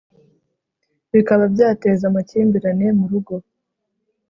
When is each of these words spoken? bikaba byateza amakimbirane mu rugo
bikaba 1.13 1.43
byateza 1.53 2.03
amakimbirane 2.07 2.87
mu 2.97 3.05
rugo 3.11 3.33